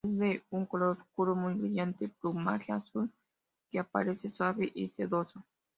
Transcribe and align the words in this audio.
Es 0.03 0.17
de 0.17 0.41
un 0.49 0.65
color 0.65 0.97
oscuro 0.99 1.35
muy 1.35 1.53
brillante, 1.53 2.09
plumaje 2.09 2.71
azul, 2.71 3.11
que 3.69 3.83
parece 3.83 4.31
suave 4.31 4.71
y 4.73 4.87
sedoso. 4.89 5.45